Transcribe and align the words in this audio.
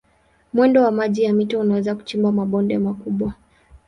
Mwendo 0.53 0.83
wa 0.83 0.91
maji 0.91 1.23
ya 1.23 1.33
mito 1.33 1.59
unaweza 1.59 1.95
kuchimba 1.95 2.31
mabonde 2.31 2.77
makubwa. 2.79 3.33